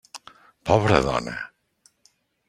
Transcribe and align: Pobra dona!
Pobra 0.69 1.01
dona! 1.07 1.35